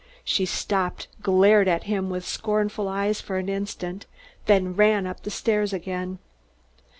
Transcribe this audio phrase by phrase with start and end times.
[0.23, 4.07] She stopped, glared at him with scornful eyes for an instant,
[4.47, 6.17] then ran up the stairs again.